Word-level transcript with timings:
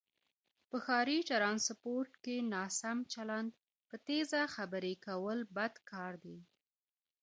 په 0.69 0.77
ښاری 0.85 1.17
ټرانسپورټ 1.29 2.11
کې 2.23 2.35
ناسم 2.53 2.97
چلند، 3.13 3.51
په 3.87 3.95
تیزه 4.07 4.41
خبرې 4.55 4.93
کول 5.05 5.39
بد 5.55 5.73
کاردی 5.91 6.39